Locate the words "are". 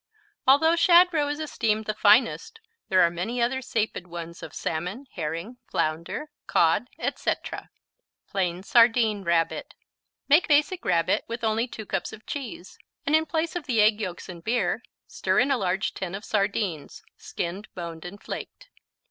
3.03-3.11